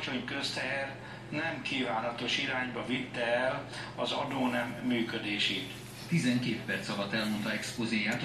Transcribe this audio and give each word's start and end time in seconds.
alacsony 0.00 0.24
közteher 0.24 0.94
nem 1.30 1.62
kívánatos 1.62 2.38
irányba 2.38 2.86
vitte 2.86 3.26
el 3.26 3.66
az 3.96 4.12
adónem 4.12 4.74
működését. 4.86 5.72
12 6.08 6.60
perc 6.66 6.88
alatt 6.88 7.12
elmondta 7.12 7.52
expozéját. 7.52 8.22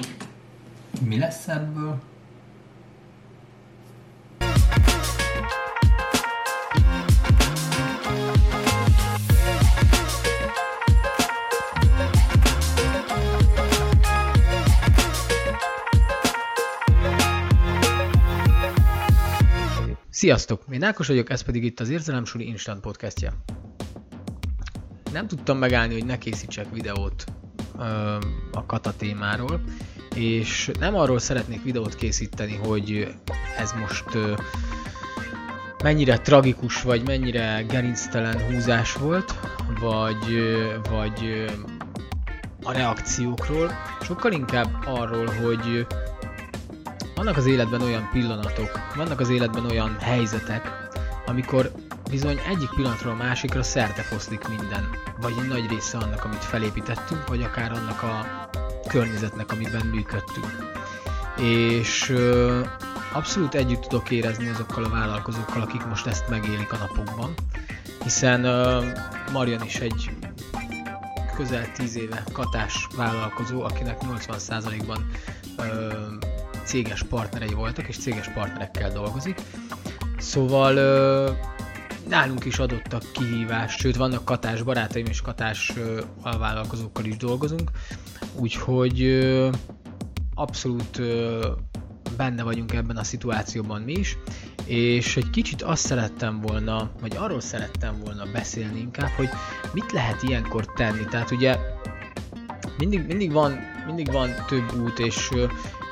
Mi 1.02 1.20
lesz 1.20 1.48
ebből? 1.48 2.02
Sziasztok! 20.16 20.64
Én 20.72 20.84
Ákos 20.84 21.08
vagyok, 21.08 21.30
ez 21.30 21.42
pedig 21.42 21.64
itt 21.64 21.80
az 21.80 21.90
Érzelemsúli 21.90 22.48
Instant 22.48 22.82
Podcastja. 22.82 23.34
Nem 25.12 25.28
tudtam 25.28 25.58
megállni, 25.58 25.94
hogy 25.94 26.06
ne 26.06 26.18
készítsek 26.18 26.74
videót 26.74 27.24
ö, 27.80 27.84
a 28.52 28.66
kata 28.66 28.94
témáról, 28.96 29.62
és 30.14 30.72
nem 30.80 30.96
arról 30.96 31.20
szeretnék 31.20 31.64
videót 31.64 31.96
készíteni, 31.96 32.56
hogy 32.56 33.16
ez 33.58 33.72
most 33.72 34.16
ö, 34.16 34.34
mennyire 35.84 36.18
tragikus, 36.18 36.82
vagy 36.82 37.06
mennyire 37.06 37.66
gerinctelen 37.68 38.42
húzás 38.42 38.94
volt, 38.94 39.36
vagy, 39.80 40.34
ö, 40.34 40.76
vagy 40.90 41.26
ö, 41.26 41.52
a 42.64 42.72
reakciókról, 42.72 43.72
sokkal 44.02 44.32
inkább 44.32 44.86
arról, 44.86 45.26
hogy 45.26 45.88
vannak 47.16 47.38
az 47.38 47.46
életben 47.46 47.82
olyan 47.82 48.10
pillanatok, 48.12 48.80
vannak 48.96 49.20
az 49.20 49.30
életben 49.30 49.66
olyan 49.66 49.98
helyzetek, 50.00 50.90
amikor 51.26 51.72
bizony 52.10 52.40
egyik 52.48 52.70
pillanatról 52.70 53.14
a 53.14 53.16
másikra 53.16 53.64
szerte 53.64 54.02
foszlik 54.02 54.48
minden, 54.48 54.90
vagy 55.22 55.34
egy 55.42 55.48
nagy 55.48 55.68
része 55.70 55.98
annak, 55.98 56.26
amit 56.26 56.44
felépítettünk, 56.44 57.28
vagy 57.28 57.42
akár 57.42 57.72
annak 57.72 58.04
a 58.04 58.26
környezetnek, 58.88 59.52
amiben 59.52 59.86
működtünk. 59.86 60.74
És 61.38 62.10
ö, 62.10 62.62
abszolút 63.14 63.56
együtt 63.56 63.82
tudok 63.82 64.12
érezni 64.12 64.50
azokkal 64.50 64.84
a 64.84 64.90
vállalkozókkal, 64.90 65.62
akik 65.62 65.86
most 65.86 66.08
ezt 66.08 66.30
megélik 66.30 66.74
a 66.74 66.78
napokban, 66.78 67.34
hiszen 68.04 68.44
ö, 68.44 68.86
Marian 69.32 69.64
is 69.64 69.76
egy 69.76 70.12
közel 71.36 71.72
10 71.72 71.96
éve 71.96 72.24
katás 72.32 72.88
vállalkozó, 72.96 73.64
akinek 73.64 73.98
80%-ban 74.02 75.10
ö, 75.58 75.94
céges 76.66 77.04
partnerei 77.04 77.54
voltak, 77.54 77.88
és 77.88 77.98
céges 77.98 78.28
partnerekkel 78.28 78.92
dolgozik. 78.92 79.42
Szóval 80.18 80.76
ö, 80.76 81.32
nálunk 82.08 82.46
is 82.46 82.60
adottak 82.60 83.12
kihívást, 83.12 83.80
sőt 83.80 83.96
vannak 83.96 84.26
katás 84.26 84.62
barátaim 84.62 85.06
és 85.06 85.22
katás 85.22 85.74
ö, 85.78 86.02
alvállalkozókkal 86.22 87.06
is 87.06 87.18
dolgozunk, 87.18 87.72
úgyhogy 88.36 89.02
ö, 89.02 89.50
abszolút 90.34 90.98
ö, 90.98 91.52
benne 92.18 92.44
vagyunk 92.44 92.74
ebben 92.74 92.98
a 92.98 93.04
szituációban 93.04 93.82
mi 93.82 93.94
is, 93.94 94.18
és 94.66 95.18
egy 95.18 95.30
kicsit 95.30 95.62
azt 95.62 95.86
szerettem 95.86 96.42
volna, 96.42 96.92
vagy 97.02 97.16
arról 97.16 97.42
szerettem 97.42 98.00
volna 98.04 98.26
beszélni 98.32 98.80
inkább, 98.80 99.10
hogy 99.10 99.30
mit 99.74 99.92
lehet 99.92 100.24
ilyenkor 100.24 100.74
tenni. 100.74 101.06
Tehát 101.06 101.32
ugye 101.32 101.58
mindig, 102.78 103.06
mindig, 103.06 103.32
van, 103.32 103.60
mindig 103.86 104.12
van 104.12 104.30
több 104.48 104.74
út, 104.74 105.00
és 105.00 105.30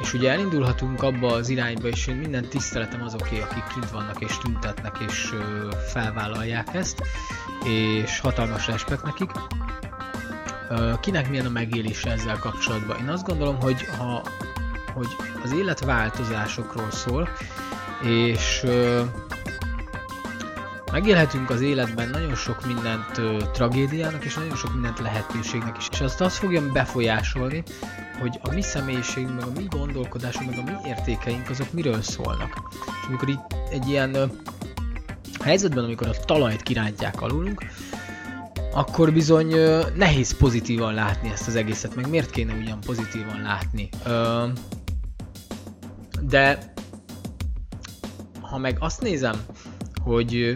és 0.01 0.13
ugye 0.13 0.31
elindulhatunk 0.31 1.03
abba 1.03 1.27
az 1.27 1.49
irányba, 1.49 1.87
és 1.87 2.07
én 2.07 2.15
minden 2.15 2.47
tiszteletem 2.49 3.01
azoké, 3.03 3.41
akik 3.41 3.63
kint 3.73 3.89
vannak 3.89 4.21
és 4.21 4.37
tüntetnek 4.37 4.97
és 5.07 5.33
felvállalják 5.91 6.73
ezt, 6.73 7.01
és 7.65 8.19
hatalmas 8.19 8.67
respekt 8.67 9.03
nekik. 9.03 9.31
Kinek 10.99 11.29
milyen 11.29 11.45
a 11.45 11.49
megélése 11.49 12.11
ezzel 12.11 12.39
kapcsolatban? 12.39 12.99
Én 12.99 13.09
azt 13.09 13.25
gondolom, 13.25 13.59
hogy, 13.59 13.85
ha, 13.97 14.23
hogy 14.93 15.07
az 15.43 15.51
élet 15.51 15.79
változásokról 15.85 16.91
szól, 16.91 17.29
és 18.01 18.65
megélhetünk 20.93 21.49
az 21.49 21.61
életben 21.61 22.09
nagyon 22.09 22.35
sok 22.35 22.65
mindent 22.65 23.17
ö, 23.17 23.37
tragédiának, 23.51 24.25
és 24.25 24.35
nagyon 24.35 24.55
sok 24.55 24.73
mindent 24.73 24.99
lehetőségnek 24.99 25.77
is. 25.77 25.87
És 25.91 26.01
azt 26.01 26.21
azt 26.21 26.37
fogja 26.37 26.71
befolyásolni, 26.71 27.63
hogy 28.19 28.39
a 28.41 28.53
mi 28.53 28.61
személyiségünk, 28.61 29.39
meg 29.39 29.47
a 29.47 29.59
mi 29.59 29.65
gondolkodásunk, 29.69 30.49
meg 30.49 30.59
a 30.59 30.63
mi 30.63 30.89
értékeink, 30.89 31.49
azok 31.49 31.71
miről 31.71 32.01
szólnak. 32.01 32.61
És 32.71 33.07
amikor 33.07 33.29
itt 33.29 33.55
egy 33.69 33.87
ilyen 33.87 34.13
ö, 34.15 34.25
helyzetben, 35.41 35.83
amikor 35.83 36.07
a 36.07 36.25
talajt 36.25 36.61
kirántják 36.61 37.21
alulunk, 37.21 37.63
akkor 38.73 39.13
bizony 39.13 39.51
ö, 39.51 39.81
nehéz 39.95 40.37
pozitívan 40.37 40.93
látni 40.93 41.29
ezt 41.29 41.47
az 41.47 41.55
egészet, 41.55 41.95
meg 41.95 42.09
miért 42.09 42.29
kéne 42.29 42.53
ugyan 42.53 42.79
pozitívan 42.85 43.41
látni. 43.41 43.89
Ö, 44.05 44.45
de 46.21 46.73
ha 48.41 48.57
meg 48.57 48.77
azt 48.79 49.01
nézem, 49.01 49.35
hogy 50.03 50.55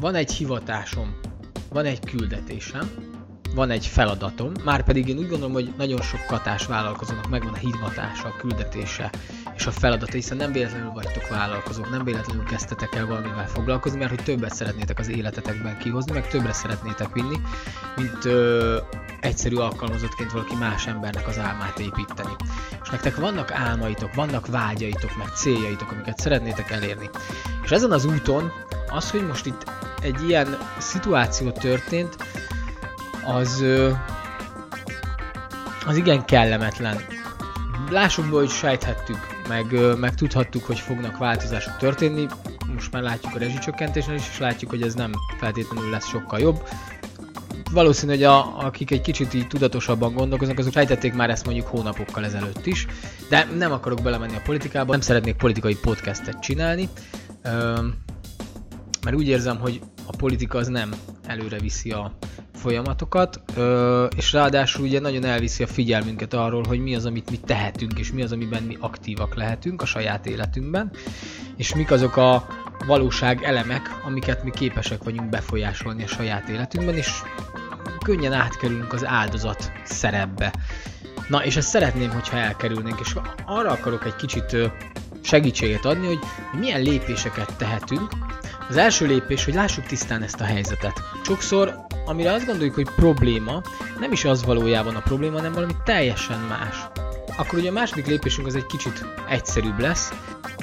van 0.00 0.14
egy 0.14 0.32
hivatásom, 0.32 1.20
van 1.68 1.84
egy 1.84 2.00
küldetésem, 2.00 2.90
van 3.54 3.70
egy 3.70 3.86
feladatom, 3.86 4.52
már 4.64 4.84
pedig 4.84 5.08
én 5.08 5.18
úgy 5.18 5.28
gondolom, 5.28 5.52
hogy 5.52 5.72
nagyon 5.76 6.02
sok 6.02 6.26
katás 6.26 6.66
vállalkozónak 6.66 7.28
megvan 7.28 7.52
a 7.52 7.56
hivatása, 7.56 8.28
a 8.28 8.36
küldetése 8.36 9.10
és 9.54 9.66
a 9.66 9.70
feladata, 9.70 10.12
hiszen 10.12 10.36
nem 10.36 10.52
véletlenül 10.52 10.90
vagytok 10.90 11.28
vállalkozók, 11.28 11.90
nem 11.90 12.04
véletlenül 12.04 12.44
kezdtetek 12.44 12.94
el 12.94 13.06
valamivel 13.06 13.48
foglalkozni, 13.48 13.98
mert 13.98 14.10
hogy 14.10 14.24
többet 14.24 14.54
szeretnétek 14.54 14.98
az 14.98 15.08
életetekben 15.08 15.78
kihozni, 15.78 16.12
meg 16.12 16.28
többre 16.28 16.52
szeretnétek 16.52 17.12
vinni, 17.12 17.36
mint 17.96 18.24
ö, 18.24 18.78
egyszerű 19.20 19.56
alkalmazottként 19.56 20.32
valaki 20.32 20.54
más 20.54 20.86
embernek 20.86 21.28
az 21.28 21.38
álmát 21.38 21.78
építeni. 21.78 22.32
És 22.82 22.88
nektek 22.88 23.16
vannak 23.16 23.52
álmaitok, 23.52 24.14
vannak 24.14 24.46
vágyaitok, 24.46 25.16
meg 25.18 25.28
céljaitok, 25.34 25.92
amiket 25.92 26.18
szeretnétek 26.18 26.70
elérni. 26.70 27.10
És 27.64 27.70
ezen 27.70 27.90
az 27.90 28.04
úton 28.04 28.52
az, 28.90 29.10
hogy 29.10 29.26
most 29.26 29.46
itt 29.46 29.64
egy 30.02 30.28
ilyen 30.28 30.58
szituáció 30.78 31.50
történt, 31.50 32.16
az, 33.24 33.64
az 35.86 35.96
igen 35.96 36.24
kellemetlen. 36.24 36.96
Lássuk 37.90 38.24
be, 38.24 38.36
hogy 38.36 38.50
sejthettük, 38.50 39.18
meg, 39.48 39.96
meg 39.98 40.14
tudhattuk, 40.14 40.64
hogy 40.64 40.78
fognak 40.78 41.18
változások 41.18 41.76
történni. 41.76 42.26
Most 42.74 42.92
már 42.92 43.02
látjuk 43.02 43.34
a 43.34 43.38
rezsicsökkentésnél 43.38 44.16
is, 44.16 44.28
és 44.32 44.38
látjuk, 44.38 44.70
hogy 44.70 44.82
ez 44.82 44.94
nem 44.94 45.12
feltétlenül 45.38 45.90
lesz 45.90 46.08
sokkal 46.08 46.38
jobb. 46.38 46.68
Valószínű, 47.72 48.12
hogy 48.12 48.22
a, 48.22 48.58
akik 48.58 48.90
egy 48.90 49.00
kicsit 49.00 49.34
így 49.34 49.46
tudatosabban 49.46 50.14
gondolkoznak, 50.14 50.58
azok 50.58 50.72
sejtették 50.72 51.14
már 51.14 51.30
ezt 51.30 51.44
mondjuk 51.44 51.66
hónapokkal 51.66 52.24
ezelőtt 52.24 52.66
is, 52.66 52.86
de 53.28 53.48
nem 53.56 53.72
akarok 53.72 54.02
belemenni 54.02 54.36
a 54.36 54.42
politikába, 54.44 54.90
nem 54.90 55.00
szeretnék 55.00 55.36
politikai 55.36 55.76
podcastet 55.76 56.40
csinálni, 56.40 56.88
mert 59.04 59.16
úgy 59.16 59.28
érzem, 59.28 59.58
hogy 59.58 59.80
a 60.06 60.16
politika 60.16 60.58
az 60.58 60.68
nem 60.68 60.90
előre 61.26 61.58
viszi 61.58 61.90
a 61.90 62.12
folyamatokat, 62.54 63.40
és 64.16 64.32
ráadásul 64.32 64.84
ugye 64.84 65.00
nagyon 65.00 65.24
elviszi 65.24 65.62
a 65.62 65.66
figyelmünket 65.66 66.34
arról, 66.34 66.64
hogy 66.66 66.78
mi 66.78 66.94
az, 66.94 67.06
amit 67.06 67.30
mi 67.30 67.36
tehetünk, 67.36 67.98
és 67.98 68.12
mi 68.12 68.22
az, 68.22 68.32
amiben 68.32 68.62
mi 68.62 68.76
aktívak 68.80 69.34
lehetünk 69.34 69.82
a 69.82 69.86
saját 69.86 70.26
életünkben, 70.26 70.90
és 71.56 71.74
mik 71.74 71.90
azok 71.90 72.16
a 72.16 72.46
valóság 72.86 73.42
elemek, 73.42 74.00
amiket 74.04 74.44
mi 74.44 74.50
képesek 74.50 75.04
vagyunk 75.04 75.28
befolyásolni 75.28 76.02
a 76.02 76.06
saját 76.06 76.48
életünkben, 76.48 76.94
és 76.94 77.22
könnyen 78.04 78.32
átkerülünk 78.32 78.92
az 78.92 79.06
áldozat 79.06 79.72
szerepbe. 79.84 80.52
Na, 81.28 81.44
és 81.44 81.56
ezt 81.56 81.68
szeretném, 81.68 82.10
hogyha 82.10 82.36
elkerülnénk, 82.36 83.00
és 83.00 83.16
arra 83.46 83.70
akarok 83.70 84.04
egy 84.04 84.16
kicsit 84.16 84.56
segítséget 85.22 85.84
adni, 85.84 86.06
hogy 86.06 86.18
milyen 86.60 86.82
lépéseket 86.82 87.56
tehetünk, 87.56 88.12
az 88.68 88.76
első 88.76 89.06
lépés, 89.06 89.44
hogy 89.44 89.54
lássuk 89.54 89.84
tisztán 89.84 90.22
ezt 90.22 90.40
a 90.40 90.44
helyzetet. 90.44 91.02
Sokszor, 91.24 91.74
amire 92.06 92.32
azt 92.32 92.46
gondoljuk, 92.46 92.74
hogy 92.74 92.88
probléma, 92.96 93.62
nem 93.98 94.12
is 94.12 94.24
az 94.24 94.44
valójában 94.44 94.94
a 94.94 95.00
probléma, 95.00 95.36
hanem 95.36 95.52
valami 95.52 95.72
teljesen 95.84 96.38
más. 96.38 96.76
Akkor 97.36 97.58
ugye 97.58 97.68
a 97.68 97.72
második 97.72 98.06
lépésünk 98.06 98.46
az 98.46 98.54
egy 98.54 98.66
kicsit 98.66 99.04
egyszerűbb 99.28 99.78
lesz. 99.78 100.12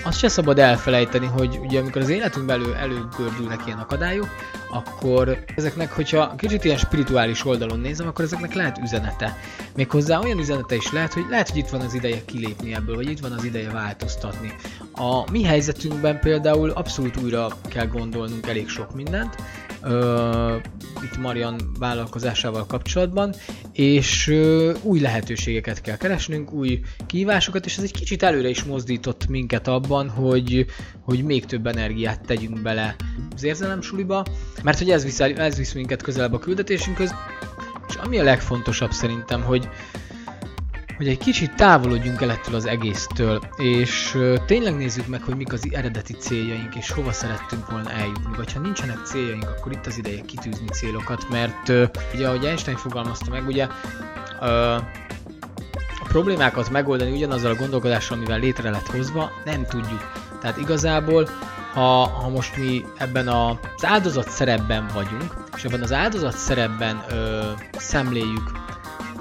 Azt 0.03 0.17
se 0.17 0.27
szabad 0.27 0.59
elfelejteni, 0.59 1.25
hogy 1.25 1.59
ugye 1.61 1.79
amikor 1.79 2.01
az 2.01 2.09
életünkben 2.09 2.61
elő, 2.61 2.75
előgördülnek 2.75 3.61
ilyen 3.65 3.77
akadályok, 3.77 4.29
akkor 4.69 5.43
ezeknek, 5.55 5.91
hogyha 5.91 6.35
kicsit 6.35 6.63
ilyen 6.63 6.77
spirituális 6.77 7.45
oldalon 7.45 7.79
nézem, 7.79 8.07
akkor 8.07 8.25
ezeknek 8.25 8.53
lehet 8.53 8.77
üzenete. 8.77 9.37
Méghozzá 9.75 10.19
olyan 10.19 10.39
üzenete 10.39 10.75
is 10.75 10.91
lehet, 10.91 11.13
hogy 11.13 11.25
lehet, 11.29 11.49
hogy 11.49 11.57
itt 11.57 11.69
van 11.69 11.81
az 11.81 11.93
ideje 11.93 12.25
kilépni 12.25 12.73
ebből, 12.73 12.95
vagy 12.95 13.09
itt 13.09 13.19
van 13.19 13.31
az 13.31 13.43
ideje 13.43 13.69
változtatni. 13.69 14.53
A 14.95 15.31
mi 15.31 15.43
helyzetünkben 15.43 16.19
például 16.19 16.69
abszolút 16.69 17.17
újra 17.17 17.47
kell 17.69 17.87
gondolnunk 17.87 18.47
elég 18.47 18.69
sok 18.69 18.95
mindent, 18.95 19.35
ö, 19.81 20.55
itt 21.03 21.17
Marian 21.17 21.71
vállalkozásával 21.79 22.65
kapcsolatban, 22.65 23.33
és 23.71 24.27
ö, 24.27 24.73
új 24.81 24.99
lehetőségeket 24.99 25.81
kell 25.81 25.97
keresnünk, 25.97 26.51
új 26.51 26.79
kihívásokat, 27.05 27.65
és 27.65 27.77
ez 27.77 27.83
egy 27.83 27.93
kicsit 27.93 28.23
előre 28.23 28.49
is 28.49 28.63
mozdított 28.63 29.27
minket 29.27 29.67
abban, 29.67 30.09
hogy, 30.09 30.65
hogy 31.01 31.23
még 31.23 31.45
több 31.45 31.67
energiát 31.67 32.25
tegyünk 32.25 32.61
bele 32.61 32.95
az 33.35 33.43
érzelemsuliba, 33.43 34.25
mert 34.63 34.77
hogy 34.77 34.89
ez 34.89 35.03
visz, 35.03 35.19
ez 35.19 35.57
visz 35.57 35.73
minket 35.73 36.01
közelebb 36.01 36.33
a 36.33 36.39
küldetésünkhöz, 36.39 37.13
és 37.87 37.95
ami 37.95 38.19
a 38.19 38.23
legfontosabb 38.23 38.91
szerintem, 38.91 39.41
hogy, 39.41 39.69
hogy 40.97 41.07
egy 41.07 41.17
kicsit 41.17 41.55
távolodjunk 41.55 42.21
el 42.21 42.31
ettől 42.31 42.55
az 42.55 42.65
egésztől, 42.65 43.41
és 43.57 44.17
tényleg 44.45 44.75
nézzük 44.75 45.07
meg, 45.07 45.21
hogy 45.21 45.35
mik 45.35 45.53
az 45.53 45.67
eredeti 45.71 46.13
céljaink, 46.13 46.75
és 46.75 46.91
hova 46.91 47.11
szerettünk 47.11 47.71
volna 47.71 47.91
eljutni, 47.91 48.35
vagy 48.35 48.53
ha 48.53 48.59
nincsenek 48.59 49.05
céljaink, 49.05 49.49
akkor 49.49 49.71
itt 49.71 49.85
az 49.85 49.97
ideje 49.97 50.21
kitűzni 50.21 50.67
célokat, 50.67 51.29
mert 51.29 51.69
ugye, 52.13 52.27
ahogy 52.27 52.45
Einstein 52.45 52.77
fogalmazta 52.77 53.31
meg, 53.31 53.47
ugye 53.47 53.67
a 55.99 56.07
problémákat 56.07 56.69
megoldani 56.69 57.11
ugyanazzal 57.11 57.51
a 57.51 57.55
gondolkodással, 57.55 58.17
amivel 58.17 58.39
létre 58.39 58.69
lett 58.69 58.87
hozva, 58.87 59.31
nem 59.45 59.65
tudjuk. 59.65 60.11
Tehát 60.41 60.57
igazából, 60.57 61.29
ha, 61.73 62.07
ha 62.07 62.29
most 62.29 62.57
mi 62.57 62.85
ebben 62.97 63.27
az 63.27 63.85
áldozat 63.85 64.29
szerepben 64.29 64.87
vagyunk, 64.93 65.33
és 65.55 65.63
ebben 65.63 65.81
az 65.81 65.93
áldozat 65.93 66.37
szerepben 66.37 67.03
ö, 67.09 67.41
szemléljük 67.77 68.51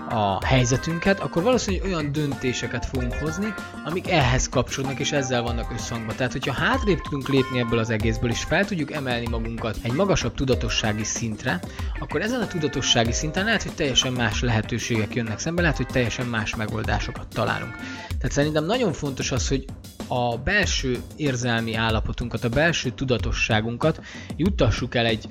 a 0.08 0.44
helyzetünket, 0.44 1.20
akkor 1.20 1.42
valószínűleg 1.42 1.86
olyan 1.86 2.12
döntéseket 2.12 2.86
fogunk 2.86 3.14
hozni, 3.14 3.54
amik 3.84 4.10
ehhez 4.10 4.48
kapcsolódnak 4.48 4.98
és 4.98 5.12
ezzel 5.12 5.42
vannak 5.42 5.72
összhangban. 5.72 6.16
Tehát, 6.16 6.32
hogyha 6.32 6.52
hátrébb 6.52 7.00
tudunk 7.00 7.28
lépni 7.28 7.58
ebből 7.58 7.78
az 7.78 7.90
egészből, 7.90 8.30
és 8.30 8.44
fel 8.44 8.64
tudjuk 8.64 8.92
emelni 8.92 9.28
magunkat 9.28 9.76
egy 9.82 9.92
magasabb 9.92 10.34
tudatossági 10.34 11.04
szintre, 11.04 11.60
akkor 11.98 12.20
ezen 12.20 12.40
a 12.40 12.46
tudatossági 12.46 13.12
szinten 13.12 13.44
lehet, 13.44 13.62
hogy 13.62 13.74
teljesen 13.74 14.12
más 14.12 14.42
lehetőségek 14.42 15.14
jönnek 15.14 15.38
szembe, 15.38 15.60
lehet, 15.60 15.76
hogy 15.76 15.86
teljesen 15.86 16.26
más 16.26 16.56
megoldásokat 16.56 17.26
találunk. 17.28 17.76
Tehát 18.06 18.32
szerintem 18.32 18.64
nagyon 18.64 18.92
fontos 18.92 19.32
az, 19.32 19.48
hogy 19.48 19.64
a 20.08 20.38
belső 20.38 20.98
érzelmi 21.16 21.74
állapotunkat, 21.74 22.44
a 22.44 22.48
belső 22.48 22.90
tudatosságunkat 22.90 24.00
juttassuk 24.36 24.94
el 24.94 25.06
egy 25.06 25.28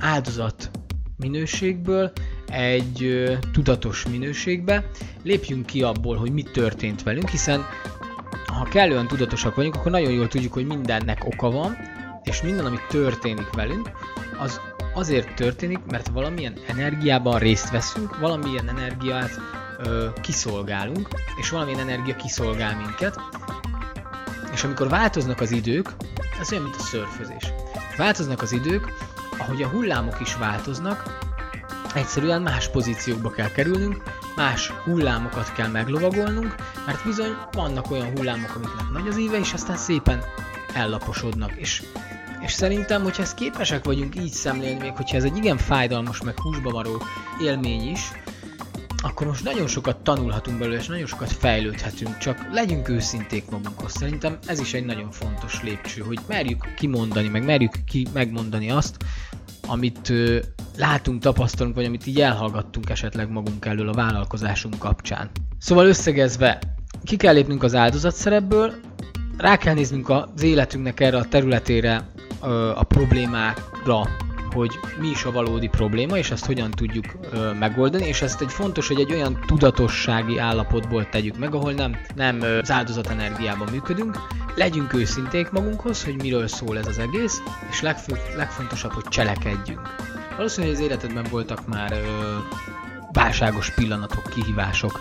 áldozat 0.00 0.70
minőségből 1.16 2.12
egy 2.50 3.02
ö, 3.02 3.34
tudatos 3.52 4.06
minőségbe, 4.10 4.90
lépjünk 5.22 5.66
ki 5.66 5.82
abból, 5.82 6.16
hogy 6.16 6.32
mi 6.32 6.42
történt 6.42 7.02
velünk, 7.02 7.28
hiszen 7.28 7.66
ha 8.46 8.64
kellően 8.64 9.06
tudatosak 9.06 9.54
vagyunk, 9.54 9.74
akkor 9.74 9.90
nagyon 9.90 10.12
jól 10.12 10.28
tudjuk, 10.28 10.52
hogy 10.52 10.66
mindennek 10.66 11.24
oka 11.24 11.50
van, 11.50 11.76
és 12.22 12.42
minden, 12.42 12.66
ami 12.66 12.76
történik 12.88 13.50
velünk, 13.52 13.90
az 14.38 14.60
azért 14.94 15.34
történik, 15.34 15.78
mert 15.90 16.08
valamilyen 16.08 16.54
energiában 16.66 17.38
részt 17.38 17.70
veszünk, 17.70 18.18
valamilyen 18.18 18.68
energiát 18.68 19.40
ö, 19.78 20.06
kiszolgálunk, 20.20 21.08
és 21.40 21.50
valamilyen 21.50 21.80
energia 21.80 22.16
kiszolgál 22.16 22.76
minket, 22.76 23.20
és 24.52 24.64
amikor 24.64 24.88
változnak 24.88 25.40
az 25.40 25.50
idők, 25.50 25.92
ez 26.40 26.52
olyan, 26.52 26.62
mint 26.62 26.76
a 26.76 26.82
szörfözés. 26.82 27.52
Változnak 27.96 28.42
az 28.42 28.52
idők, 28.52 28.92
ahogy 29.38 29.62
a 29.62 29.68
hullámok 29.68 30.20
is 30.20 30.36
változnak, 30.36 31.27
egyszerűen 31.94 32.42
más 32.42 32.68
pozíciókba 32.68 33.30
kell 33.30 33.50
kerülnünk, 33.50 34.02
más 34.36 34.68
hullámokat 34.68 35.52
kell 35.52 35.68
meglovagolnunk, 35.68 36.54
mert 36.86 37.04
bizony 37.04 37.36
vannak 37.52 37.90
olyan 37.90 38.10
hullámok, 38.16 38.54
amiknek 38.54 38.90
nagy 38.92 39.08
az 39.08 39.18
íve, 39.18 39.38
és 39.38 39.52
aztán 39.52 39.76
szépen 39.76 40.22
ellaposodnak. 40.74 41.52
És, 41.56 41.82
és 42.40 42.52
szerintem, 42.52 43.02
hogyha 43.02 43.22
ezt 43.22 43.34
képesek 43.34 43.84
vagyunk 43.84 44.16
így 44.16 44.32
szemlélni, 44.32 44.80
még 44.80 44.92
hogyha 44.92 45.16
ez 45.16 45.24
egy 45.24 45.36
igen 45.36 45.56
fájdalmas, 45.56 46.20
meg 46.20 46.40
húsba 46.40 46.70
varó 46.70 47.02
élmény 47.42 47.90
is, 47.90 48.00
akkor 49.02 49.26
most 49.26 49.44
nagyon 49.44 49.66
sokat 49.66 49.96
tanulhatunk 49.96 50.58
belőle, 50.58 50.78
és 50.78 50.86
nagyon 50.86 51.06
sokat 51.06 51.32
fejlődhetünk, 51.32 52.18
csak 52.18 52.46
legyünk 52.52 52.88
őszinték 52.88 53.50
magunkhoz. 53.50 53.92
Szerintem 53.92 54.38
ez 54.46 54.60
is 54.60 54.74
egy 54.74 54.84
nagyon 54.84 55.10
fontos 55.10 55.62
lépcső, 55.62 56.02
hogy 56.02 56.18
merjük 56.26 56.74
kimondani, 56.76 57.28
meg 57.28 57.44
merjük 57.44 57.74
ki 57.86 58.06
megmondani 58.12 58.70
azt, 58.70 58.96
amit 59.68 60.12
látunk, 60.76 61.22
tapasztalunk, 61.22 61.74
vagy 61.74 61.84
amit 61.84 62.06
így 62.06 62.20
elhallgattunk 62.20 62.90
esetleg 62.90 63.30
magunk 63.30 63.64
elől 63.64 63.88
a 63.88 63.92
vállalkozásunk 63.92 64.78
kapcsán. 64.78 65.30
Szóval 65.58 65.86
összegezve, 65.86 66.58
ki 67.02 67.16
kell 67.16 67.34
lépnünk 67.34 67.62
az 67.62 67.74
áldozatszerepből, 67.74 68.74
rá 69.36 69.56
kell 69.56 69.74
néznünk 69.74 70.08
az 70.08 70.42
életünknek 70.42 71.00
erre 71.00 71.16
a 71.16 71.28
területére, 71.28 72.08
a 72.74 72.82
problémákra, 72.82 74.08
hogy 74.52 74.78
mi 75.00 75.08
is 75.08 75.24
a 75.24 75.32
valódi 75.32 75.68
probléma, 75.68 76.16
és 76.16 76.30
ezt 76.30 76.46
hogyan 76.46 76.70
tudjuk 76.70 77.04
ö, 77.32 77.52
megoldani, 77.52 78.06
és 78.06 78.22
ezt 78.22 78.40
egy 78.40 78.52
fontos, 78.52 78.88
hogy 78.88 79.00
egy 79.00 79.12
olyan 79.12 79.40
tudatossági 79.46 80.38
állapotból 80.38 81.08
tegyük 81.08 81.38
meg, 81.38 81.54
ahol 81.54 81.72
nem, 81.72 81.96
nem 82.14 82.40
ö, 82.40 82.58
az 82.58 82.70
áldozat 82.70 83.06
energiában 83.06 83.68
működünk, 83.70 84.16
legyünk 84.54 84.94
őszinték 84.94 85.50
magunkhoz, 85.50 86.04
hogy 86.04 86.22
miről 86.22 86.48
szól 86.48 86.78
ez 86.78 86.86
az 86.86 86.98
egész, 86.98 87.42
és 87.70 87.80
legfő, 87.80 88.16
legfontosabb, 88.36 88.92
hogy 88.92 89.08
cselekedjünk. 89.08 89.80
Valószínűleg 90.36 90.76
az 90.76 90.82
életedben 90.82 91.26
voltak 91.30 91.66
már 91.66 91.92
ö, 91.92 92.36
válságos 93.12 93.70
pillanatok, 93.70 94.30
kihívások, 94.34 95.00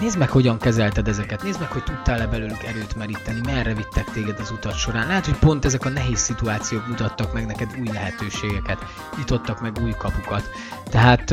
Nézd 0.00 0.18
meg, 0.18 0.30
hogyan 0.30 0.58
kezelted 0.58 1.08
ezeket, 1.08 1.42
nézd 1.42 1.60
meg, 1.60 1.68
hogy 1.70 1.82
tudtál-e 1.82 2.26
belőlük 2.26 2.62
erőt 2.62 2.96
meríteni, 2.96 3.40
merre 3.44 3.74
vittek 3.74 4.10
téged 4.10 4.38
az 4.40 4.50
utat 4.50 4.76
során. 4.76 5.06
Lehet, 5.06 5.24
hogy 5.24 5.38
pont 5.38 5.64
ezek 5.64 5.84
a 5.84 5.88
nehéz 5.88 6.18
szituációk 6.18 6.86
mutattak 6.86 7.32
meg 7.32 7.46
neked 7.46 7.70
új 7.78 7.86
lehetőségeket, 7.92 8.78
nyitottak 9.16 9.60
meg 9.60 9.78
új 9.82 9.94
kapukat. 9.98 10.50
Tehát 10.90 11.30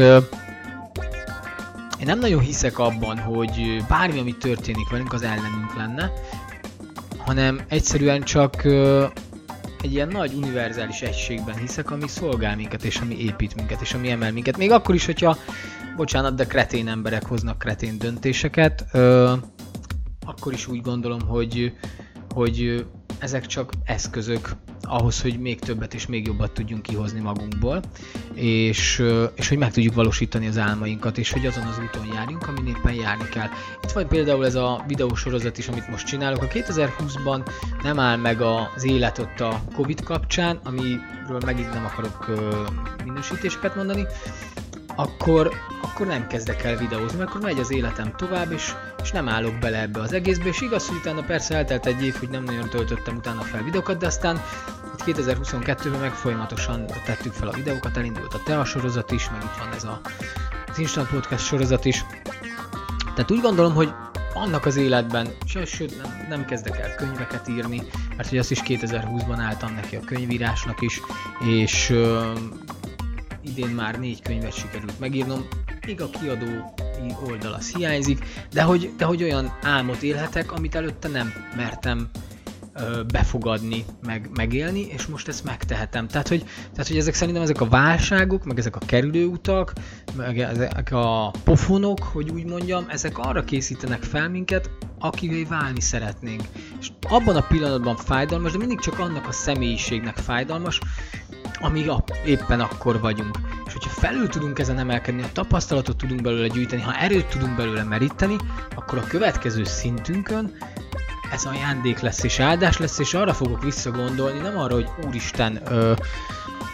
én 1.99 2.05
nem 2.05 2.19
nagyon 2.19 2.41
hiszek 2.41 2.79
abban, 2.79 3.17
hogy 3.17 3.83
bármi, 3.87 4.19
ami 4.19 4.37
történik 4.37 4.89
velünk, 4.89 5.13
az 5.13 5.21
ellenünk 5.21 5.75
lenne, 5.77 6.11
hanem 7.17 7.61
egyszerűen 7.67 8.21
csak 8.21 8.65
egy 9.81 9.93
ilyen 9.93 10.07
nagy 10.07 10.33
univerzális 10.33 11.01
egységben 11.01 11.55
hiszek, 11.55 11.91
ami 11.91 12.07
szolgál 12.07 12.55
minket, 12.55 12.83
és 12.83 12.97
ami 12.97 13.19
épít 13.19 13.55
minket, 13.55 13.81
és 13.81 13.93
ami 13.93 14.09
emel 14.09 14.31
minket. 14.31 14.57
Még 14.57 14.71
akkor 14.71 14.95
is, 14.95 15.05
hogyha, 15.05 15.37
bocsánat, 15.95 16.35
de 16.35 16.45
kretén 16.45 16.87
emberek 16.87 17.25
hoznak 17.25 17.57
kretén 17.57 17.97
döntéseket, 17.97 18.85
akkor 20.25 20.53
is 20.53 20.67
úgy 20.67 20.81
gondolom, 20.81 21.21
hogy, 21.21 21.73
hogy 22.33 22.85
ezek 23.19 23.45
csak 23.45 23.71
eszközök 23.83 24.49
ahhoz, 24.81 25.21
hogy 25.21 25.39
még 25.39 25.59
többet 25.59 25.93
és 25.93 26.05
még 26.05 26.27
jobbat 26.27 26.51
tudjunk 26.51 26.81
kihozni 26.81 27.19
magunkból, 27.19 27.81
és, 28.33 29.03
és 29.35 29.49
hogy 29.49 29.57
meg 29.57 29.71
tudjuk 29.71 29.93
valósítani 29.93 30.47
az 30.47 30.57
álmainkat, 30.57 31.17
és 31.17 31.31
hogy 31.31 31.45
azon 31.45 31.63
az 31.63 31.79
úton 31.79 32.07
járjunk, 32.13 32.47
amin 32.47 32.67
éppen 32.67 32.93
járni 32.93 33.29
kell. 33.29 33.47
Itt 33.83 33.91
van 33.91 34.07
például 34.07 34.45
ez 34.45 34.55
a 34.55 34.83
videósorozat 34.87 35.57
is, 35.57 35.67
amit 35.67 35.89
most 35.89 36.07
csinálok. 36.07 36.41
A 36.41 36.47
2020-ban 36.47 37.49
nem 37.83 37.99
áll 37.99 38.17
meg 38.17 38.41
az 38.41 38.83
élet 38.83 39.17
ott 39.17 39.39
a 39.39 39.61
Covid 39.75 40.03
kapcsán, 40.03 40.59
amiről 40.63 41.39
megint 41.45 41.73
nem 41.73 41.85
akarok 41.85 42.31
minősítéseket 43.03 43.75
mondani, 43.75 44.05
akkor, 44.95 45.53
akkor 45.81 46.07
nem 46.07 46.27
kezdek 46.27 46.63
el 46.63 46.77
videózni, 46.77 47.17
mert 47.17 47.29
akkor 47.29 47.41
megy 47.41 47.59
az 47.59 47.71
életem 47.71 48.15
tovább, 48.15 48.51
és, 48.51 48.73
és 49.01 49.11
nem 49.11 49.29
állok 49.29 49.59
bele 49.59 49.81
ebbe 49.81 49.99
az 49.99 50.13
egészbe, 50.13 50.47
és 50.47 50.61
igaz, 50.61 50.87
hogy 50.87 50.97
utána 50.97 51.21
persze 51.21 51.55
eltelt 51.55 51.85
egy 51.85 52.03
év, 52.03 52.15
hogy 52.15 52.29
nem 52.29 52.43
nagyon 52.43 52.69
töltöttem 52.69 53.15
utána 53.15 53.41
fel 53.41 53.63
videókat, 53.63 53.97
de 53.97 54.05
aztán 54.05 54.41
itt 55.05 55.17
2022-ben 55.17 55.99
meg 55.99 56.13
folyamatosan 56.13 56.85
tettük 57.05 57.33
fel 57.33 57.47
a 57.47 57.51
videókat, 57.51 57.97
elindult 57.97 58.33
a 58.33 58.43
TEA 58.43 58.65
sorozat 58.65 59.11
is, 59.11 59.29
meg 59.29 59.43
itt 59.43 59.57
van 59.59 59.73
ez 59.73 59.83
a, 59.83 60.01
az 60.71 60.79
Instant 60.79 61.09
Podcast 61.09 61.45
sorozat 61.45 61.85
is. 61.85 62.05
Tehát 63.15 63.31
úgy 63.31 63.41
gondolom, 63.41 63.73
hogy 63.73 63.93
annak 64.33 64.65
az 64.65 64.75
életben, 64.75 65.27
sőt 65.45 66.01
nem, 66.01 66.25
nem 66.29 66.45
kezdek 66.45 66.77
el 66.77 66.95
könyveket 66.95 67.47
írni, 67.47 67.81
mert 68.17 68.29
hogy 68.29 68.37
azt 68.37 68.51
is 68.51 68.61
2020-ban 68.65 69.37
álltam 69.37 69.73
neki 69.73 69.95
a 69.95 69.99
könyvírásnak 70.05 70.81
is, 70.81 71.01
és 71.45 71.93
idén 73.43 73.69
már 73.69 73.99
négy 73.99 74.21
könyvet 74.21 74.53
sikerült 74.53 74.99
megírnom, 74.99 75.47
még 75.85 76.01
a 76.01 76.09
kiadó 76.09 76.73
oldal 77.25 77.53
az 77.53 77.73
hiányzik, 77.75 78.25
de 78.51 78.61
hogy, 78.61 78.91
de 78.97 79.05
hogy 79.05 79.23
olyan 79.23 79.57
álmot 79.61 80.01
élhetek, 80.01 80.51
amit 80.51 80.75
előtte 80.75 81.07
nem 81.07 81.33
mertem 81.55 82.09
befogadni, 83.11 83.85
meg, 84.05 84.29
megélni, 84.33 84.87
és 84.87 85.05
most 85.05 85.27
ezt 85.27 85.43
megtehetem. 85.43 86.07
Tehát 86.07 86.27
hogy, 86.27 86.43
tehát, 86.71 86.87
hogy 86.87 86.97
ezek 86.97 87.13
szerintem 87.13 87.43
ezek 87.43 87.61
a 87.61 87.67
válságok, 87.67 88.45
meg 88.45 88.59
ezek 88.59 88.75
a 88.75 88.85
kerülőutak, 88.85 89.73
meg 90.15 90.39
ezek 90.39 90.91
a 90.91 91.31
pofonok, 91.43 92.03
hogy 92.03 92.29
úgy 92.29 92.45
mondjam, 92.45 92.85
ezek 92.89 93.17
arra 93.17 93.43
készítenek 93.43 94.03
fel 94.03 94.29
minket, 94.29 94.69
akivé 94.99 95.43
válni 95.43 95.81
szeretnénk. 95.81 96.41
És 96.79 96.91
abban 97.09 97.35
a 97.35 97.47
pillanatban 97.47 97.95
fájdalmas, 97.95 98.51
de 98.51 98.57
mindig 98.57 98.79
csak 98.79 98.99
annak 98.99 99.27
a 99.27 99.31
személyiségnek 99.31 100.15
fájdalmas, 100.15 100.79
amíg 101.59 101.89
a, 101.89 102.03
éppen 102.25 102.59
akkor 102.59 102.99
vagyunk. 102.99 103.37
És 103.65 103.73
hogyha 103.73 103.89
felül 103.89 104.27
tudunk 104.27 104.59
ezen 104.59 104.79
emelkedni, 104.79 105.21
a 105.21 105.31
tapasztalatot 105.33 105.97
tudunk 105.97 106.21
belőle 106.21 106.47
gyűjteni, 106.47 106.81
ha 106.81 106.97
erőt 106.97 107.27
tudunk 107.27 107.55
belőle 107.55 107.83
meríteni, 107.83 108.35
akkor 108.75 108.97
a 108.97 109.07
következő 109.07 109.63
szintünkön 109.63 110.53
ez 111.33 111.45
ajándék 111.45 111.99
lesz 111.99 112.23
és 112.23 112.39
áldás 112.39 112.77
lesz, 112.77 112.99
és 112.99 113.13
arra 113.13 113.33
fogok 113.33 113.63
visszagondolni, 113.63 114.39
nem 114.39 114.57
arra, 114.57 114.73
hogy 114.73 114.89
úristen, 115.05 115.59
ö, 115.65 115.93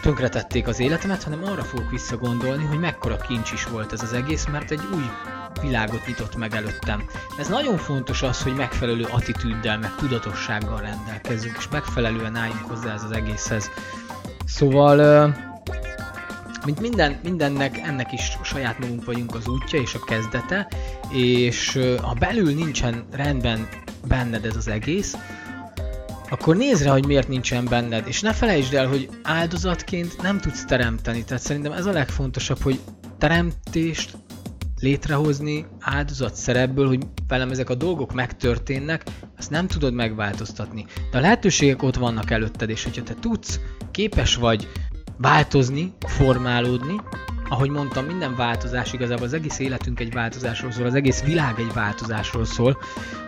tönkretették 0.02 0.68
az 0.68 0.80
életemet, 0.80 1.22
hanem 1.22 1.44
arra 1.44 1.62
fogok 1.62 1.90
visszagondolni, 1.90 2.64
hogy 2.64 2.78
mekkora 2.78 3.16
kincs 3.16 3.52
is 3.52 3.64
volt 3.64 3.92
ez 3.92 4.02
az 4.02 4.12
egész, 4.12 4.46
mert 4.46 4.70
egy 4.70 4.80
új 4.94 5.04
világot 5.60 6.06
nyitott 6.06 6.36
meg 6.36 6.54
előttem. 6.54 7.04
Ez 7.38 7.48
nagyon 7.48 7.76
fontos 7.76 8.22
az, 8.22 8.42
hogy 8.42 8.54
megfelelő 8.54 9.04
attitűddel, 9.10 9.78
meg 9.78 9.94
tudatossággal 9.94 10.80
rendelkezzünk, 10.80 11.56
és 11.58 11.68
megfelelően 11.70 12.36
álljunk 12.36 12.68
hozzá 12.68 12.94
ez 12.94 13.02
az 13.02 13.12
egészhez. 13.12 13.70
Szóval, 14.46 14.96
mint 16.64 16.80
minden, 16.80 17.18
mindennek, 17.22 17.78
ennek 17.78 18.12
is 18.12 18.38
saját 18.42 18.78
magunk 18.78 19.04
vagyunk 19.04 19.34
az 19.34 19.48
útja 19.48 19.80
és 19.80 19.94
a 19.94 20.04
kezdete, 20.04 20.68
és 21.10 21.78
ha 22.02 22.14
belül 22.18 22.54
nincsen 22.54 23.04
rendben 23.12 23.68
benned 24.08 24.44
ez 24.44 24.56
az 24.56 24.68
egész, 24.68 25.16
akkor 26.30 26.56
nézd 26.56 26.82
rá, 26.82 26.92
hogy 26.92 27.06
miért 27.06 27.28
nincsen 27.28 27.64
benned, 27.64 28.06
és 28.06 28.20
ne 28.20 28.32
felejtsd 28.32 28.74
el, 28.74 28.88
hogy 28.88 29.08
áldozatként 29.22 30.22
nem 30.22 30.38
tudsz 30.38 30.64
teremteni. 30.64 31.24
Tehát 31.24 31.42
szerintem 31.42 31.72
ez 31.72 31.86
a 31.86 31.92
legfontosabb, 31.92 32.62
hogy 32.62 32.80
teremtést 33.18 34.16
létrehozni 34.80 35.66
áldozat 35.80 36.34
szerepből, 36.34 36.86
hogy 36.86 37.06
velem 37.28 37.50
ezek 37.50 37.70
a 37.70 37.74
dolgok 37.74 38.12
megtörténnek, 38.12 39.04
azt 39.38 39.50
nem 39.50 39.66
tudod 39.66 39.94
megváltoztatni. 39.94 40.86
De 41.10 41.18
a 41.18 41.20
lehetőségek 41.20 41.82
ott 41.82 41.96
vannak 41.96 42.30
előtted, 42.30 42.70
és 42.70 42.84
hogyha 42.84 43.02
te 43.02 43.14
tudsz, 43.20 43.60
képes 43.90 44.34
vagy 44.34 44.68
változni, 45.16 45.92
formálódni, 46.00 47.00
ahogy 47.50 47.70
mondtam, 47.70 48.04
minden 48.04 48.36
változás 48.36 48.92
igazából 48.92 49.24
az 49.24 49.32
egész 49.32 49.58
életünk 49.58 50.00
egy 50.00 50.12
változásról 50.12 50.72
szól, 50.72 50.86
az 50.86 50.94
egész 50.94 51.22
világ 51.22 51.58
egy 51.58 51.72
változásról 51.72 52.44
szól. 52.44 52.78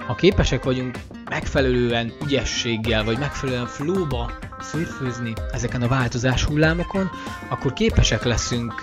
Ha 0.07 0.15
képesek 0.15 0.65
vagyunk 0.65 0.99
megfelelően 1.31 2.13
ügyességgel, 2.25 3.05
vagy 3.05 3.19
megfelelően 3.19 3.67
flóba 3.67 4.31
szürfőzni 4.61 5.33
ezeken 5.53 5.83
a 5.83 5.89
változás 5.89 6.45
hullámokon, 6.45 7.11
akkor 7.49 7.73
képesek 7.73 8.25
leszünk 8.25 8.81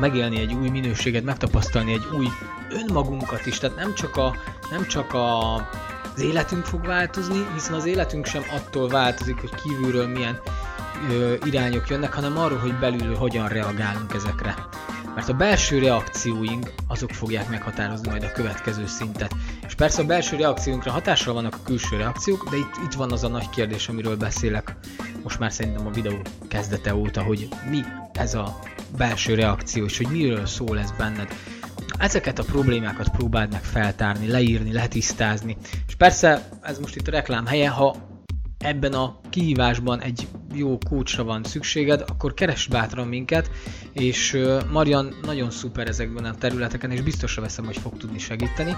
megélni 0.00 0.40
egy 0.40 0.52
új 0.52 0.68
minőséget, 0.68 1.24
megtapasztalni 1.24 1.92
egy 1.92 2.06
új 2.16 2.26
önmagunkat 2.70 3.46
is. 3.46 3.58
Tehát 3.58 3.76
nem 3.76 3.94
csak, 3.94 4.16
a, 4.16 4.36
nem 4.70 4.86
csak 4.86 5.14
a, 5.14 5.54
az 6.14 6.22
életünk 6.22 6.64
fog 6.64 6.86
változni, 6.86 7.46
hiszen 7.54 7.74
az 7.74 7.84
életünk 7.84 8.26
sem 8.26 8.42
attól 8.50 8.88
változik, 8.88 9.40
hogy 9.40 9.54
kívülről 9.62 10.06
milyen 10.06 10.40
irányok 11.44 11.88
jönnek, 11.88 12.12
hanem 12.12 12.38
arról, 12.38 12.58
hogy 12.58 12.78
belül 12.78 13.14
hogyan 13.14 13.48
reagálunk 13.48 14.14
ezekre. 14.14 14.54
Mert 15.14 15.28
a 15.28 15.34
belső 15.34 15.78
reakcióink 15.78 16.72
azok 16.88 17.10
fogják 17.10 17.48
meghatározni 17.48 18.08
majd 18.08 18.22
a 18.22 18.32
következő 18.32 18.86
szintet. 18.86 19.34
És 19.66 19.74
persze 19.74 20.02
a 20.02 20.06
belső 20.06 20.36
reakcióinkra 20.36 20.90
hatással 20.90 21.34
vannak 21.34 21.54
a 21.54 21.64
külső 21.64 21.96
reakciók, 21.96 22.50
de 22.50 22.56
itt, 22.56 22.76
itt 22.84 22.92
van 22.92 23.12
az 23.12 23.24
a 23.24 23.28
nagy 23.28 23.50
kérdés, 23.50 23.88
amiről 23.88 24.16
beszélek 24.16 24.76
most 25.26 25.38
már 25.38 25.52
szerintem 25.52 25.86
a 25.86 25.90
videó 25.90 26.16
kezdete 26.48 26.94
óta, 26.94 27.22
hogy 27.22 27.48
mi 27.70 27.80
ez 28.12 28.34
a 28.34 28.58
belső 28.96 29.34
reakció, 29.34 29.84
és 29.84 29.96
hogy 29.96 30.06
miről 30.06 30.46
szól 30.46 30.78
ez 30.78 30.90
benned. 30.98 31.28
Ezeket 31.98 32.38
a 32.38 32.44
problémákat 32.44 33.08
próbáld 33.08 33.50
meg 33.52 33.62
feltárni, 33.62 34.26
leírni, 34.28 34.72
letisztázni. 34.72 35.56
És 35.86 35.94
persze, 35.94 36.48
ez 36.62 36.78
most 36.78 36.96
itt 36.96 37.08
a 37.08 37.10
reklám 37.10 37.46
helye, 37.46 37.68
ha 37.68 37.96
ebben 38.58 38.92
a 38.92 39.20
kihívásban 39.30 40.00
egy 40.00 40.28
jó 40.56 40.78
coachra 40.88 41.24
van 41.24 41.44
szükséged, 41.44 42.04
akkor 42.06 42.34
keresd 42.34 42.70
bátran 42.70 43.08
minket, 43.08 43.50
és 43.92 44.38
Marian 44.72 45.14
nagyon 45.22 45.50
szuper 45.50 45.88
ezekben 45.88 46.24
a 46.24 46.34
területeken, 46.34 46.90
és 46.90 47.00
biztosra 47.00 47.42
veszem, 47.42 47.64
hogy 47.64 47.76
fog 47.76 47.96
tudni 47.96 48.18
segíteni 48.18 48.76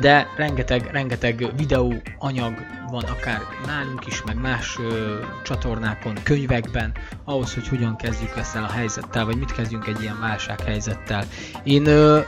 de 0.00 0.26
rengeteg, 0.36 0.88
rengeteg 0.92 1.52
videó 1.56 1.94
anyag 2.18 2.54
van 2.90 3.04
akár 3.04 3.40
nálunk 3.66 4.06
is, 4.06 4.22
meg 4.22 4.40
más 4.40 4.78
ö, 4.78 5.18
csatornákon, 5.42 6.14
könyvekben, 6.22 6.92
ahhoz, 7.24 7.54
hogy 7.54 7.68
hogyan 7.68 7.96
kezdjük 7.96 8.36
ezzel 8.36 8.64
a 8.64 8.72
helyzettel, 8.72 9.24
vagy 9.24 9.36
mit 9.36 9.52
kezdjünk 9.52 9.86
egy 9.86 10.02
ilyen 10.02 10.20
válsághelyzettel. 10.20 11.24
Én 11.64 11.86
ö, 11.86 12.20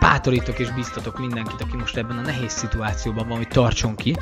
bátorítok 0.00 0.58
és 0.58 0.70
biztatok 0.70 1.18
mindenkit, 1.18 1.60
aki 1.60 1.76
most 1.76 1.96
ebben 1.96 2.18
a 2.18 2.20
nehéz 2.20 2.52
szituációban 2.52 3.28
van, 3.28 3.36
hogy 3.36 3.48
tartson 3.48 3.96
ki, 3.96 4.16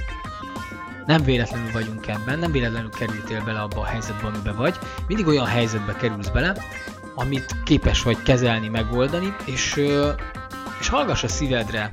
nem 1.06 1.22
véletlenül 1.22 1.72
vagyunk 1.72 2.06
ebben, 2.06 2.38
nem 2.38 2.52
véletlenül 2.52 2.90
kerültél 2.90 3.44
bele 3.44 3.60
abba 3.60 3.80
a 3.80 3.84
helyzetbe, 3.84 4.26
amiben 4.26 4.56
vagy. 4.56 4.78
Mindig 5.06 5.26
olyan 5.26 5.46
helyzetbe 5.46 5.96
kerülsz 5.96 6.28
bele, 6.28 6.56
amit 7.14 7.56
képes 7.64 8.02
vagy 8.02 8.22
kezelni, 8.22 8.68
megoldani, 8.68 9.34
és, 9.44 9.80
és 10.80 10.88
hallgass 10.88 11.22
a 11.22 11.28
szívedre, 11.28 11.88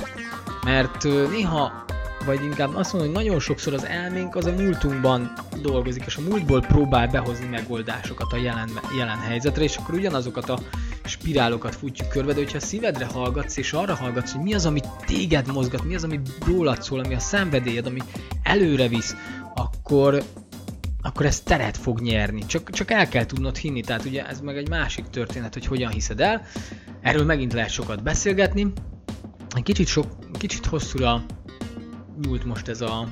mert 0.63 1.03
néha, 1.03 1.85
vagy 2.25 2.43
inkább 2.43 2.75
azt 2.75 2.93
mondom, 2.93 3.13
hogy 3.13 3.23
nagyon 3.23 3.39
sokszor 3.39 3.73
az 3.73 3.85
elménk 3.85 4.35
az 4.35 4.45
a 4.45 4.51
múltunkban 4.51 5.33
dolgozik, 5.61 6.03
és 6.05 6.15
a 6.15 6.21
múltból 6.21 6.61
próbál 6.61 7.07
behozni 7.07 7.45
megoldásokat 7.45 8.33
a 8.33 8.37
jelen, 8.37 8.69
jelen 8.97 9.17
helyzetre, 9.17 9.63
és 9.63 9.77
akkor 9.77 9.95
ugyanazokat 9.95 10.49
a 10.49 10.59
spirálokat 11.03 11.75
futjuk 11.75 12.09
körbe, 12.09 12.33
de 12.33 12.39
hogyha 12.39 12.57
a 12.57 12.61
szívedre 12.61 13.05
hallgatsz, 13.05 13.57
és 13.57 13.73
arra 13.73 13.95
hallgatsz, 13.95 14.31
hogy 14.31 14.41
mi 14.41 14.53
az, 14.53 14.65
ami 14.65 14.79
téged 15.05 15.47
mozgat, 15.47 15.83
mi 15.83 15.95
az, 15.95 16.03
ami 16.03 16.19
rólad 16.45 16.81
szól, 16.81 16.99
ami 16.99 17.13
a 17.13 17.19
szenvedélyed, 17.19 17.85
ami 17.85 17.99
előre 18.43 18.87
visz, 18.87 19.15
akkor, 19.55 20.23
akkor 21.01 21.25
ez 21.25 21.39
teret 21.39 21.77
fog 21.77 21.99
nyerni. 21.99 22.45
Csak, 22.45 22.69
csak 22.69 22.91
el 22.91 23.07
kell 23.07 23.25
tudnod 23.25 23.57
hinni, 23.57 23.81
tehát 23.81 24.05
ugye 24.05 24.27
ez 24.27 24.39
meg 24.39 24.57
egy 24.57 24.69
másik 24.69 25.05
történet, 25.09 25.53
hogy 25.53 25.65
hogyan 25.65 25.91
hiszed 25.91 26.21
el. 26.21 26.45
Erről 27.01 27.25
megint 27.25 27.53
lehet 27.53 27.71
sokat 27.71 28.03
beszélgetni, 28.03 28.73
egy 29.55 29.63
kicsit, 29.63 29.87
sok, 29.87 30.05
kicsit 30.37 30.65
hosszúra 30.65 31.23
nyúlt 32.21 32.45
most 32.45 32.67
ez 32.67 32.81
a 32.81 33.07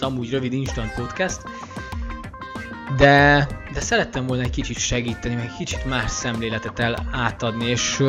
az 0.00 0.06
amúgy 0.06 0.30
rövid 0.30 0.52
instant 0.52 0.94
podcast, 0.94 1.42
de, 2.96 3.46
de 3.72 3.80
szerettem 3.80 4.26
volna 4.26 4.42
egy 4.42 4.50
kicsit 4.50 4.78
segíteni, 4.78 5.34
meg 5.34 5.44
egy 5.44 5.56
kicsit 5.56 5.84
más 5.84 6.10
szemléletet 6.10 6.78
el 6.78 7.06
átadni, 7.12 7.66
és, 7.66 8.02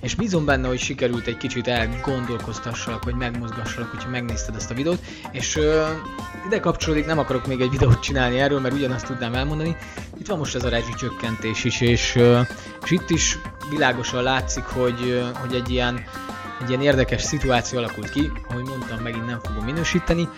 és 0.00 0.14
bízom 0.14 0.44
benne, 0.44 0.68
hogy 0.68 0.78
sikerült 0.78 1.26
egy 1.26 1.36
kicsit 1.36 1.68
elgondolkoztassalak, 1.68 3.04
vagy 3.04 3.14
megmozgassalak, 3.14 3.90
hogyha 3.90 4.08
megnézted 4.10 4.54
ezt 4.54 4.70
a 4.70 4.74
videót, 4.74 5.00
és 5.30 5.58
ide 6.46 6.60
kapcsolódik, 6.60 7.06
nem 7.06 7.18
akarok 7.18 7.46
még 7.46 7.60
egy 7.60 7.70
videót 7.70 8.00
csinálni 8.00 8.38
erről, 8.38 8.60
mert 8.60 8.74
ugyanazt 8.74 9.06
tudnám 9.06 9.34
elmondani. 9.34 9.76
Itt 10.18 10.26
van 10.26 10.38
most 10.38 10.54
ez 10.54 10.64
a 10.64 10.68
rezsicsökkentés 10.68 11.64
is, 11.64 11.80
és, 11.80 12.18
és 12.82 12.90
itt 12.90 13.10
is 13.10 13.38
világosan 13.70 14.22
látszik, 14.22 14.64
hogy, 14.64 15.22
hogy 15.40 15.54
egy 15.54 15.70
ilyen 15.70 16.04
egy 16.62 16.68
ilyen 16.68 16.82
érdekes 16.82 17.22
szituáció 17.22 17.78
alakult 17.78 18.10
ki, 18.10 18.30
ahogy 18.48 18.64
mondtam, 18.64 18.98
megint 19.02 19.26
nem 19.26 19.40
fogom 19.42 19.64
minősíteni. 19.64 20.28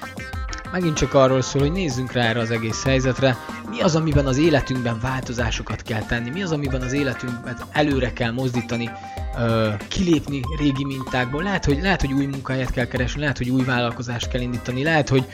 Megint 0.73 0.97
csak 0.97 1.15
arról 1.15 1.43
szól, 1.43 1.63
hogy 1.63 1.73
nézzünk 1.73 2.13
rá 2.13 2.23
erre 2.23 2.41
az 2.41 2.51
egész 2.51 2.85
helyzetre, 2.85 3.37
mi 3.71 3.81
az, 3.81 3.97
amiben 3.97 4.27
az 4.27 4.37
életünkben 4.37 4.99
változásokat 5.01 5.83
kell 5.83 6.03
tenni, 6.03 6.31
mi 6.31 6.43
az, 6.43 6.53
amiben 6.53 6.83
az 6.83 6.93
életünkben 6.93 7.57
előre 7.71 8.13
kell 8.13 8.31
mozdítani, 8.31 8.91
kilépni 9.89 10.41
régi 10.59 10.85
mintákból. 10.85 11.43
Lehet 11.43 11.65
hogy, 11.65 11.83
lehet, 11.83 12.01
hogy 12.01 12.13
új 12.13 12.27
munkahelyet 12.27 12.71
kell 12.71 12.87
keresni, 12.87 13.21
lehet, 13.21 13.39
hogy 13.39 13.51
új 13.51 13.65
vállalkozást 13.65 14.29
kell 14.29 14.41
indítani, 14.41 14.83
lehet, 14.83 15.09
hogy 15.09 15.25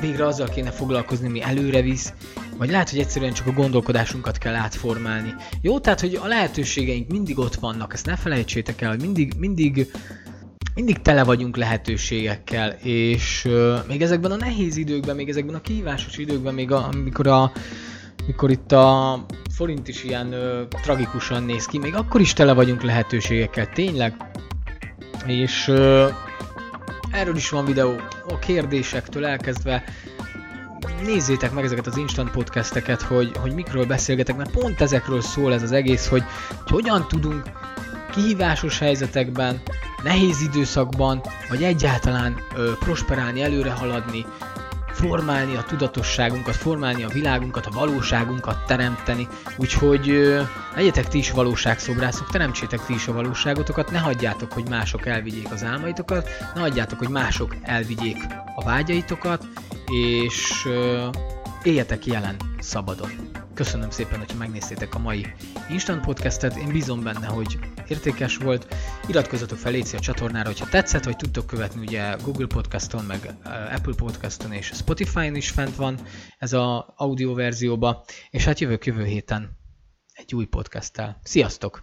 végre 0.00 0.26
azzal 0.26 0.48
kéne 0.48 0.70
foglalkozni, 0.70 1.28
mi 1.28 1.42
előre 1.42 1.80
visz, 1.82 2.12
vagy 2.58 2.70
lehet, 2.70 2.90
hogy 2.90 2.98
egyszerűen 2.98 3.32
csak 3.32 3.46
a 3.46 3.52
gondolkodásunkat 3.52 4.38
kell 4.38 4.54
átformálni. 4.54 5.34
Jó, 5.60 5.78
tehát, 5.80 6.00
hogy 6.00 6.18
a 6.22 6.26
lehetőségeink 6.26 7.10
mindig 7.10 7.38
ott 7.38 7.54
vannak, 7.54 7.92
ezt 7.92 8.06
ne 8.06 8.16
felejtsétek 8.16 8.80
el, 8.80 8.90
hogy 8.90 9.00
mindig, 9.00 9.32
mindig, 9.38 9.90
mindig 10.74 11.02
tele 11.02 11.24
vagyunk 11.24 11.56
lehetőségekkel, 11.56 12.70
és 12.82 13.44
uh, 13.44 13.86
még 13.88 14.02
ezekben 14.02 14.30
a 14.30 14.36
nehéz 14.36 14.76
időkben, 14.76 15.16
még 15.16 15.28
ezekben 15.28 15.54
a 15.54 15.60
kihívásos 15.60 16.16
időkben, 16.16 16.54
még 16.54 16.70
a, 16.72 16.88
amikor 16.92 17.26
a 17.26 17.52
mikor 18.26 18.50
itt 18.50 18.72
a 18.72 19.18
forint 19.54 19.88
is 19.88 20.04
ilyen 20.04 20.32
ö, 20.32 20.62
tragikusan 20.82 21.42
néz 21.42 21.66
ki, 21.66 21.78
még 21.78 21.94
akkor 21.94 22.20
is 22.20 22.32
tele 22.32 22.52
vagyunk 22.52 22.82
lehetőségekkel, 22.82 23.68
tényleg. 23.68 24.14
És 25.26 25.68
ö, 25.68 26.08
erről 27.10 27.36
is 27.36 27.50
van 27.50 27.64
videó, 27.64 27.96
a 28.28 28.38
kérdésektől 28.38 29.26
elkezdve 29.26 29.84
nézzétek 31.02 31.52
meg 31.52 31.64
ezeket 31.64 31.86
az 31.86 31.96
instant 31.96 32.30
podcasteket, 32.30 33.02
hogy, 33.02 33.36
hogy 33.36 33.54
mikről 33.54 33.86
beszélgetek, 33.86 34.36
mert 34.36 34.50
pont 34.50 34.80
ezekről 34.80 35.20
szól 35.20 35.52
ez 35.52 35.62
az 35.62 35.72
egész, 35.72 36.06
hogy, 36.06 36.22
hogy 36.48 36.70
hogyan 36.70 37.08
tudunk 37.08 37.42
kihívásos 38.12 38.78
helyzetekben, 38.78 39.62
nehéz 40.02 40.40
időszakban, 40.40 41.20
vagy 41.48 41.62
egyáltalán 41.62 42.36
ö, 42.56 42.72
prosperálni, 42.78 43.42
előre 43.42 43.70
haladni, 43.70 44.26
formálni 45.08 45.56
a 45.56 45.62
tudatosságunkat, 45.62 46.56
formálni 46.56 47.02
a 47.02 47.08
világunkat, 47.08 47.66
a 47.66 47.70
valóságunkat 47.70 48.66
teremteni. 48.66 49.28
Úgyhogy 49.56 50.36
legyetek 50.74 51.08
ti 51.08 51.18
is 51.18 51.30
valóságszobrászok, 51.30 52.30
teremtsétek 52.30 52.84
ti 52.84 52.94
is 52.94 53.08
a 53.08 53.12
valóságotokat, 53.12 53.90
ne 53.90 53.98
hagyjátok, 53.98 54.52
hogy 54.52 54.68
mások 54.68 55.06
elvigyék 55.06 55.52
az 55.52 55.64
álmaitokat, 55.64 56.28
ne 56.54 56.60
hagyjátok, 56.60 56.98
hogy 56.98 57.08
mások 57.08 57.56
elvigyék 57.62 58.16
a 58.54 58.64
vágyaitokat, 58.64 59.46
és 59.86 60.68
éljetek 61.62 62.06
jelen 62.06 62.36
szabadon. 62.58 63.43
Köszönöm 63.54 63.90
szépen, 63.90 64.18
hogyha 64.18 64.36
megnéztétek 64.36 64.94
a 64.94 64.98
mai 64.98 65.26
Instant 65.70 66.04
Podcastet. 66.04 66.56
Én 66.56 66.68
bízom 66.68 67.02
benne, 67.02 67.26
hogy 67.26 67.58
értékes 67.88 68.36
volt. 68.36 68.74
Iratkozzatok 69.08 69.58
fel 69.58 69.72
Léci 69.72 69.96
a 69.96 70.00
csatornára, 70.00 70.46
hogyha 70.48 70.68
tetszett, 70.68 71.04
vagy 71.04 71.16
tudtok 71.16 71.46
követni, 71.46 71.80
ugye 71.80 72.16
Google 72.24 72.46
Podcaston, 72.46 73.04
meg 73.04 73.34
Apple 73.74 73.94
Podcaston 73.96 74.52
és 74.52 74.66
Spotify-on 74.74 75.34
is 75.34 75.50
fent 75.50 75.76
van 75.76 75.98
ez 76.38 76.52
a 76.52 76.94
audio 76.96 77.34
verzióba, 77.34 78.04
és 78.30 78.44
hát 78.44 78.60
jövök 78.60 78.86
jövő 78.86 79.04
héten 79.04 79.58
egy 80.12 80.34
új 80.34 80.44
podcasttel. 80.44 81.20
Sziasztok! 81.22 81.80